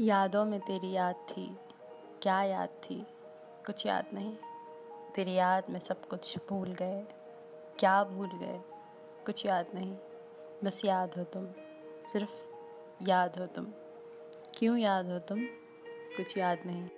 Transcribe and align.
यादों 0.00 0.44
में 0.44 0.60
तेरी 0.60 0.92
याद 0.92 1.14
थी। 1.14 1.56
क्या 2.22 2.42
याद 2.42 2.68
थी? 2.68 3.06
कुछ 3.66 3.86
याद 3.86 4.06
नहीं। 4.12 4.36
तेरी 5.14 5.34
याद 5.34 5.64
में 5.70 5.80
सब 5.80 6.08
कुछ 6.08 6.38
भूल 6.48 6.72
गए। 6.72 7.06
क्या 7.78 8.04
भूल 8.04 8.30
गए? 8.32 8.60
कुछ 9.26 9.46
याद 9.46 9.66
नहीं। 9.74 9.96
बस 10.64 10.84
याद 10.84 11.14
हो 11.18 11.24
तुम। 11.24 11.46
सिर्फ़ 12.12 12.30
याद 13.04 13.38
हो 13.38 13.46
तुम। 13.46 13.66
क्यों 14.54 14.76
याद 14.76 15.10
हो 15.10 15.18
तुम? 15.18 15.40
कुछ 16.16 16.38
याद 16.38 16.58
नहीं। 16.66 16.88